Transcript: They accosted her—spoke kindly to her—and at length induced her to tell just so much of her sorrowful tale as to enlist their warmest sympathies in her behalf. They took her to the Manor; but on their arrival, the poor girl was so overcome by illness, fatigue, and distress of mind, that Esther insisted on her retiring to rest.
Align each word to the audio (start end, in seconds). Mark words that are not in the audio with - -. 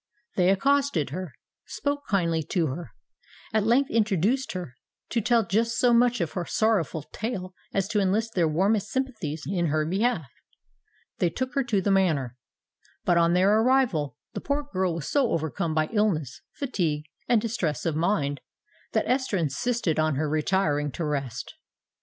They 0.35 0.49
accosted 0.49 1.11
her—spoke 1.11 2.07
kindly 2.07 2.41
to 2.43 2.65
her—and 2.65 2.87
at 3.61 3.67
length 3.67 3.91
induced 3.91 4.53
her 4.53 4.73
to 5.09 5.21
tell 5.21 5.45
just 5.45 5.77
so 5.77 5.93
much 5.93 6.19
of 6.21 6.31
her 6.31 6.43
sorrowful 6.43 7.03
tale 7.13 7.53
as 7.71 7.87
to 7.89 7.99
enlist 7.99 8.33
their 8.33 8.47
warmest 8.47 8.87
sympathies 8.89 9.43
in 9.45 9.67
her 9.67 9.85
behalf. 9.85 10.25
They 11.19 11.29
took 11.29 11.53
her 11.53 11.63
to 11.65 11.83
the 11.83 11.91
Manor; 11.91 12.35
but 13.05 13.19
on 13.19 13.33
their 13.33 13.59
arrival, 13.61 14.17
the 14.33 14.41
poor 14.41 14.63
girl 14.73 14.95
was 14.95 15.07
so 15.07 15.29
overcome 15.33 15.75
by 15.75 15.87
illness, 15.93 16.41
fatigue, 16.53 17.05
and 17.29 17.39
distress 17.39 17.85
of 17.85 17.95
mind, 17.95 18.41
that 18.93 19.05
Esther 19.07 19.37
insisted 19.37 19.99
on 19.99 20.15
her 20.15 20.27
retiring 20.27 20.91
to 20.93 21.05
rest. 21.05 21.53